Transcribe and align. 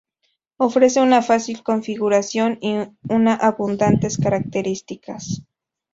Ofrece 0.57 0.99
una 0.99 1.21
fácil 1.21 1.61
configuración 1.61 2.57
y 2.59 2.77
una 3.07 3.35
abundantes 3.35 4.17
características. 4.17 5.43